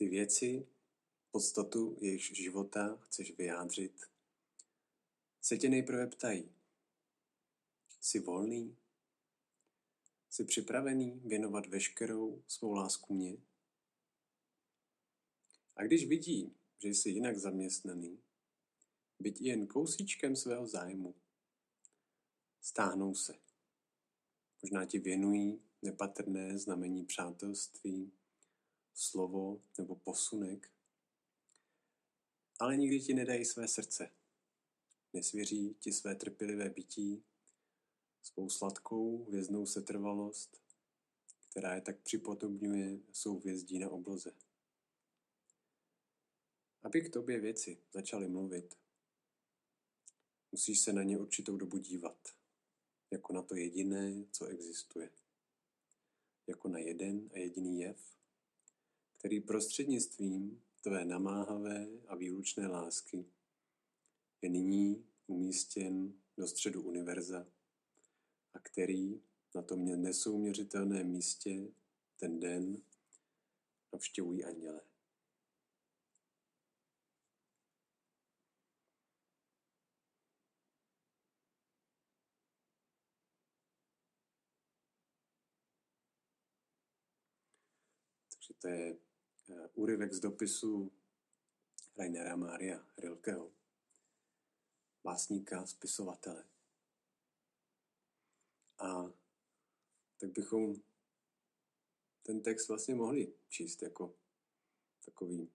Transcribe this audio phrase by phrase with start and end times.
[0.00, 0.66] ty věci,
[1.30, 4.00] podstatu jejich života chceš vyjádřit,
[5.40, 6.52] se tě nejprve ptají.
[8.00, 8.76] Jsi volný?
[10.30, 13.36] Jsi připravený věnovat veškerou svou lásku mě?
[15.76, 18.18] A když vidí, že jsi jinak zaměstnaný,
[19.18, 21.14] byť jen kousíčkem svého zájmu,
[22.60, 23.34] stáhnou se.
[24.62, 28.12] Možná ti věnují nepatrné znamení přátelství,
[28.94, 30.70] slovo nebo posunek,
[32.58, 34.10] ale nikdy ti nedají své srdce.
[35.12, 37.24] Nesvěří ti své trpělivé bytí,
[38.22, 40.62] svou sladkou věznou setrvalost,
[41.50, 44.32] která je tak připodobňuje souvězdí na obloze.
[46.82, 48.78] Aby k tobě věci začaly mluvit,
[50.52, 52.28] musíš se na ně určitou dobu dívat,
[53.10, 55.10] jako na to jediné, co existuje.
[56.46, 58.19] Jako na jeden a jediný jev,
[59.20, 63.26] který prostřednictvím tvé namáhavé a výlučné lásky
[64.42, 67.46] je nyní umístěn do středu univerza
[68.54, 69.22] a který
[69.54, 71.68] na tom nesouměřitelném místě
[72.16, 72.82] ten den
[73.92, 74.80] navštěvují anděle.
[88.30, 89.09] Takže to je
[89.74, 90.92] úryvek z dopisu
[91.96, 93.52] Rainera Mária Rilkeho,
[95.04, 96.44] básníka, spisovatele.
[98.78, 99.12] A
[100.16, 100.74] tak bychom
[102.22, 104.14] ten text vlastně mohli číst jako
[105.04, 105.50] takový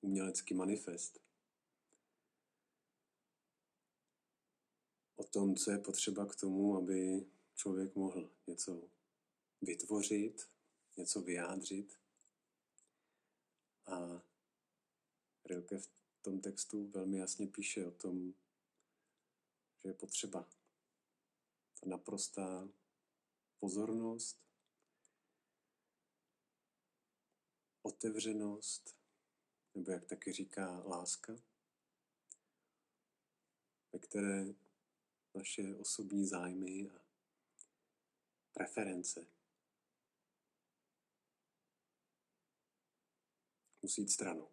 [0.00, 1.20] umělecký manifest.
[5.16, 8.90] O tom, co je potřeba k tomu, aby člověk mohl něco
[9.62, 10.50] vytvořit,
[10.96, 12.03] něco vyjádřit.
[13.86, 14.22] A
[15.44, 15.88] Rilke v
[16.22, 18.34] tom textu velmi jasně píše o tom,
[19.82, 20.48] že je potřeba
[21.80, 22.68] ta naprostá
[23.58, 24.44] pozornost,
[27.82, 28.96] otevřenost,
[29.74, 31.36] nebo jak taky říká láska,
[33.92, 34.44] ve které
[35.34, 37.04] naše osobní zájmy a
[38.52, 39.33] preference
[43.84, 44.50] musí jít stranou.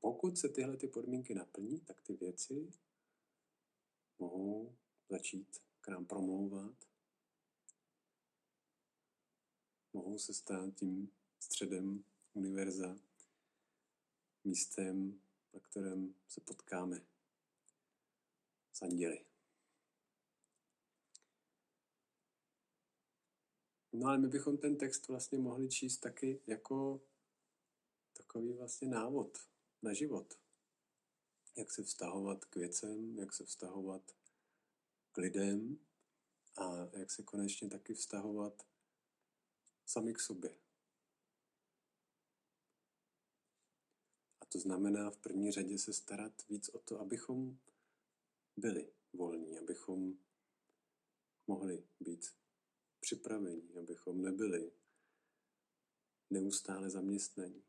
[0.00, 2.72] pokud se tyhle ty podmínky naplní, tak ty věci
[4.18, 4.76] mohou
[5.08, 6.74] začít k nám promlouvat,
[9.92, 12.96] mohou se stát tím středem univerza,
[14.44, 15.20] místem,
[15.54, 17.06] na kterém se potkáme
[18.72, 19.35] s anděli.
[23.96, 27.00] No ale my bychom ten text vlastně mohli číst taky jako
[28.12, 29.38] takový vlastně návod
[29.82, 30.34] na život.
[31.56, 34.02] Jak se vztahovat k věcem, jak se vztahovat
[35.12, 35.78] k lidem
[36.56, 38.66] a jak se konečně taky vztahovat
[39.86, 40.56] sami k sobě.
[44.40, 47.58] A to znamená v první řadě se starat víc o to, abychom
[48.56, 50.18] byli volní, abychom
[51.46, 52.45] mohli být
[53.06, 54.72] připraveni, abychom nebyli
[56.30, 57.64] neustále zaměstnaní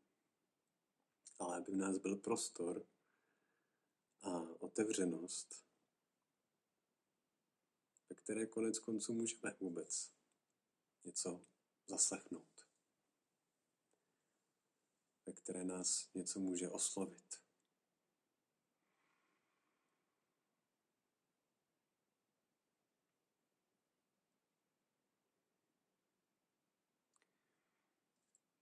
[1.40, 2.88] ale aby v nás byl prostor
[4.22, 5.66] a otevřenost,
[8.10, 10.14] ve které konec konců můžeme vůbec
[11.04, 11.46] něco
[11.88, 12.68] zaslechnout,
[15.26, 17.47] ve které nás něco může oslovit.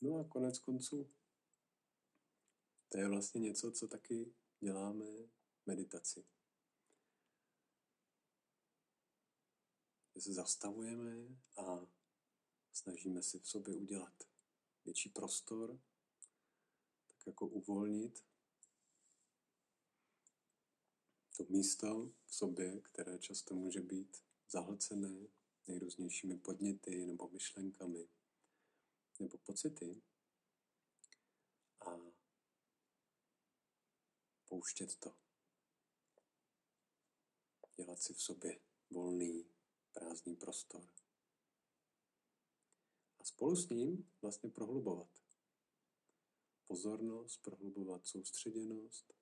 [0.05, 1.09] No a konec konců
[2.89, 5.05] to je vlastně něco, co taky děláme
[5.65, 6.25] meditaci.
[10.15, 11.87] Že se zastavujeme a
[12.73, 14.23] snažíme si v sobě udělat
[14.85, 15.79] větší prostor,
[17.07, 18.25] tak jako uvolnit
[21.37, 25.27] to místo v sobě, které často může být zahlcené
[25.67, 28.09] nejrůznějšími podněty nebo myšlenkami
[29.19, 30.01] nebo pocity.
[31.81, 32.15] A
[34.45, 35.15] pouštět to.
[37.75, 39.51] Dělat si v sobě volný,
[39.93, 40.93] prázdný prostor.
[43.19, 45.09] A spolu s ním vlastně prohlubovat.
[46.67, 49.13] Pozornost, prohlubovat soustředěnost,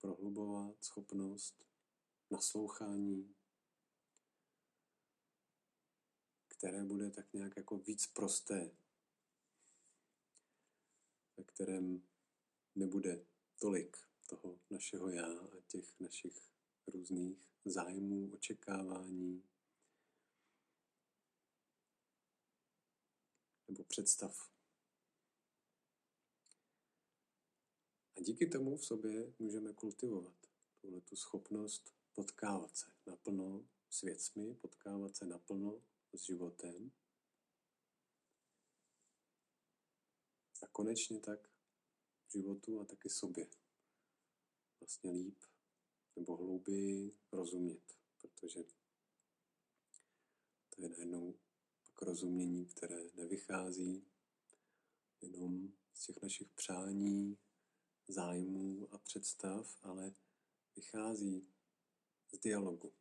[0.00, 1.64] prohlubovat schopnost
[2.30, 3.34] naslouchání,
[6.48, 8.76] které bude tak nějak jako víc prosté,
[11.36, 12.02] ve kterém
[12.74, 13.26] nebude
[13.58, 13.96] tolik
[14.28, 16.50] toho našeho já a těch našich
[16.86, 19.44] různých zájmů, očekávání
[23.68, 24.50] nebo představ.
[28.16, 30.46] A díky tomu v sobě můžeme kultivovat
[30.86, 35.82] tuhle tu schopnost potkávat se naplno s věcmi, potkávat se naplno
[36.12, 36.92] s životem.
[40.66, 41.50] A konečně tak
[42.28, 43.50] životu a taky sobě.
[44.80, 45.38] Vlastně líp
[46.16, 48.62] nebo hlouběji rozumět, protože
[50.70, 51.34] to je najednou
[51.82, 54.06] pak rozumění, které nevychází
[55.20, 57.38] jenom z těch našich přání,
[58.08, 60.14] zájmů a představ, ale
[60.76, 61.48] vychází
[62.32, 62.92] z dialogu,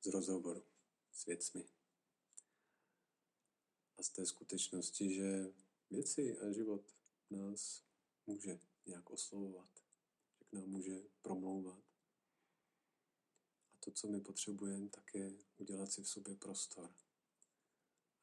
[0.00, 0.64] z rozhovoru
[1.12, 1.77] s věcmi.
[3.98, 5.54] A z té skutečnosti, že
[5.90, 6.94] věci a život
[7.30, 7.84] nás
[8.26, 9.70] může nějak oslovovat,
[10.38, 11.84] že k nám může promlouvat.
[13.74, 16.94] A to, co my potřebujeme, tak je udělat si v sobě prostor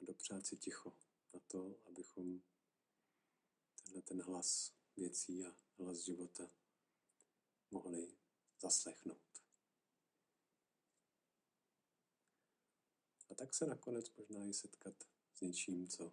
[0.02, 0.98] a dopřát si ticho
[1.34, 2.42] na to, abychom
[3.84, 6.52] tenhle ten hlas věcí a hlas života
[7.72, 8.18] mohli
[8.60, 9.42] zaslechnout.
[13.30, 16.12] A tak se nakonec možná i setkat s něčím, co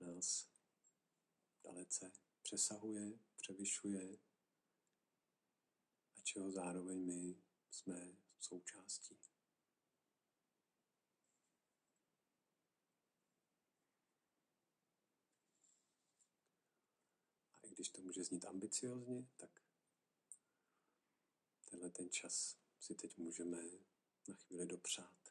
[0.00, 0.48] nás
[1.64, 2.12] dalece
[2.42, 4.18] přesahuje, převyšuje
[6.16, 9.18] a čeho zároveň my jsme součástí.
[17.62, 19.62] A i když to může znít ambiciozně, tak
[21.70, 23.58] tenhle ten čas si teď můžeme
[24.28, 25.25] na chvíli dopřát.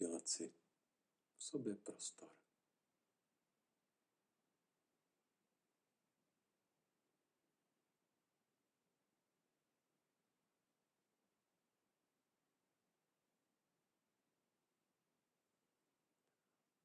[0.00, 0.54] Udělat si
[1.36, 2.28] v sobě prostor.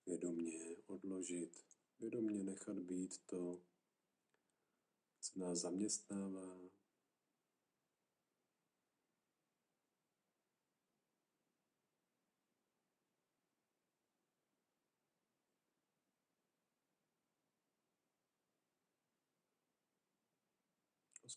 [0.06, 1.66] Vědomně odložit,
[2.00, 3.64] vědomně nechat být to,
[5.20, 6.70] co nás zaměstnává,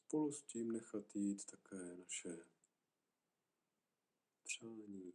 [0.09, 2.45] spolu s tím nechat jít také naše
[4.45, 5.13] přání,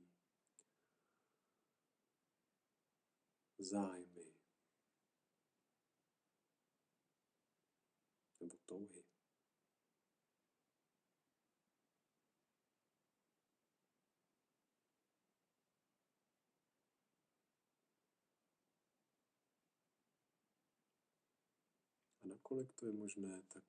[3.60, 4.34] zájmy
[8.40, 9.04] nebo touhy.
[22.24, 23.64] A nakolik to je možné, tak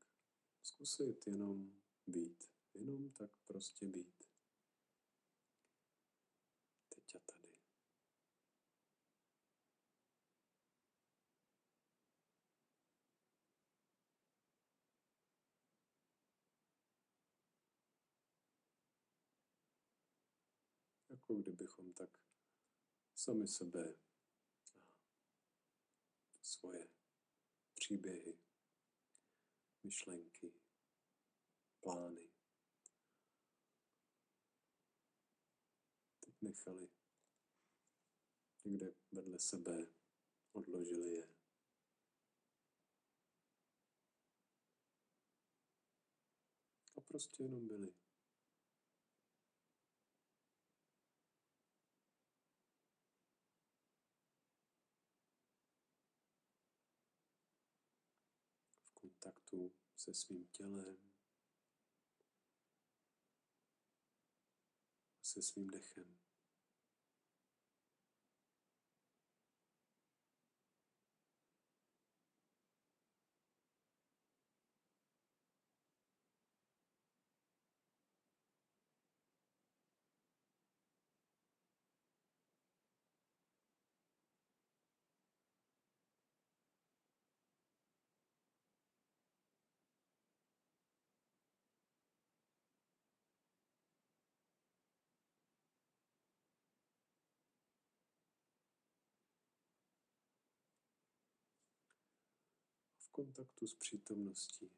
[0.65, 2.45] Zkusit jenom být.
[2.75, 4.25] Jenom tak prostě být.
[6.89, 7.59] Teď a tady.
[21.09, 22.11] Jako kdybychom tak
[23.15, 23.95] sami sebe
[24.67, 26.89] a svoje
[27.75, 28.39] příběhy
[29.85, 30.53] myšlenky,
[31.81, 32.31] plány.
[36.21, 36.91] Teď nechali
[38.65, 39.87] někde vedle sebe,
[40.53, 41.29] odložili je.
[46.97, 47.95] A prostě jenom byli.
[59.25, 59.73] kontaktu
[60.05, 61.13] se svým tělem,
[65.23, 66.19] se svým dechem.
[103.15, 104.71] Kontaktu s přítomností.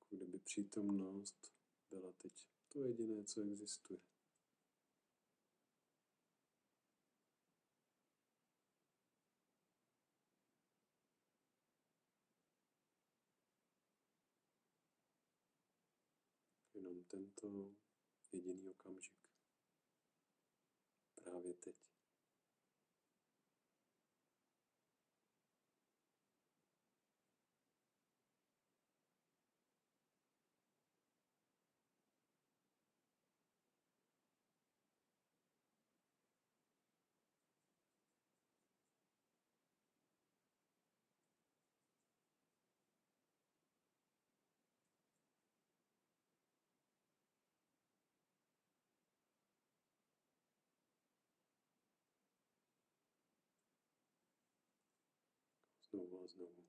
[0.00, 1.52] Jako kdyby přítomnost
[1.90, 4.00] byla teď to jediné, co existuje.
[16.74, 17.48] Jenom tento
[18.32, 19.14] jediný okamžik.
[21.14, 22.01] Právě teď.
[55.92, 56.64] Znovu a znovu.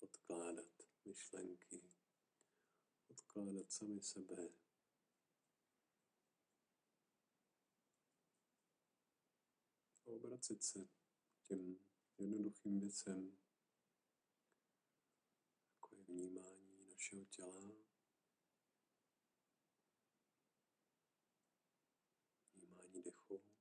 [0.00, 0.72] Odkládat
[1.04, 1.92] myšlenky,
[3.08, 4.48] odkládat sami sebe.
[10.06, 10.88] A obracet se
[11.34, 11.78] k těm
[12.18, 13.38] jednoduchým věcem,
[15.72, 17.84] jako je vnímání našeho těla,
[22.54, 23.53] vnímání dechu,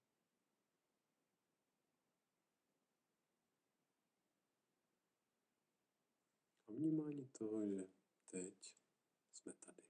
[6.83, 7.87] vnímání toho, že
[8.31, 8.75] teď
[9.33, 9.83] jsme tady.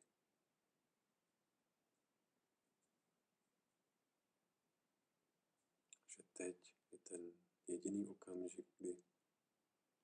[6.07, 7.31] Že teď je ten
[7.67, 8.97] jediný okamžik, kdy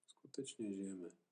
[0.07, 1.28] skutečně žijeme.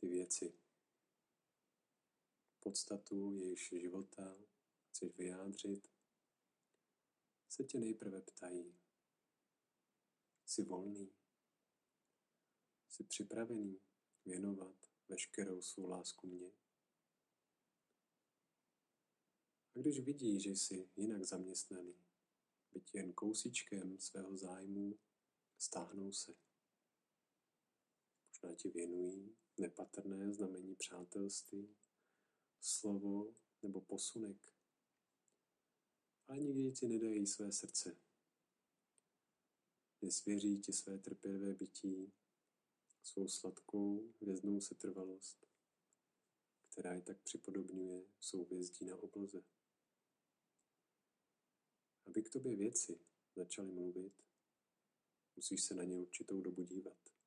[0.00, 0.58] Ty věci.
[2.60, 4.36] Podstatu jejich života
[4.88, 5.88] chceš vyjádřit,
[7.48, 8.78] se tě nejprve ptají.
[10.46, 11.12] Jsi volný?
[12.88, 13.80] Jsi připravený
[14.24, 16.52] věnovat veškerou svou lásku mně?
[19.74, 21.94] A když vidí, že jsi jinak zaměstnaný,
[22.72, 24.98] byť jen kousíčkem svého zájmu,
[25.58, 26.47] stáhnou se.
[28.42, 31.76] Možná ti věnují nepatrné znamení přátelství,
[32.60, 34.54] slovo nebo posunek.
[36.28, 37.98] Ale nikdy ti nedají své srdce.
[40.02, 42.12] Nesvěří ti své trpělivé bytí,
[43.02, 45.46] svou sladkou věznou setrvalost,
[46.70, 49.44] která je tak připodobňuje souvězdí na obloze.
[52.06, 53.00] Aby k tobě věci
[53.36, 54.24] začaly mluvit,
[55.36, 57.17] musíš se na ně určitou dobu dívat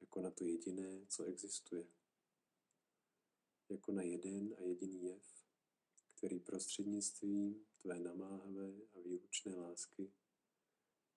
[0.00, 1.88] jako na to jediné, co existuje.
[3.68, 5.44] Jako na jeden a jediný jev,
[6.14, 10.12] který prostřednictvím tvé namáhavé a výlučné lásky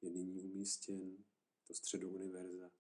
[0.02, 1.24] je nyní umístěn
[1.68, 2.72] do středu univerza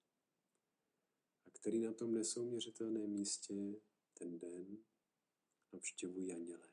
[1.45, 3.81] a který na tom nesouměřitelném místě
[4.13, 4.77] ten den
[5.73, 6.68] navštěvují andělé.